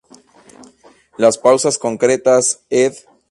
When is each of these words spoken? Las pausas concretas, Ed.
Las 1.17 1.37
pausas 1.37 1.77
concretas, 1.77 2.61
Ed. 2.71 2.93